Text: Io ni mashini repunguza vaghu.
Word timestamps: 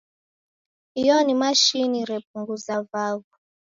Io 1.03 1.17
ni 1.25 1.33
mashini 1.41 1.99
repunguza 2.13 2.77
vaghu. 2.91 3.25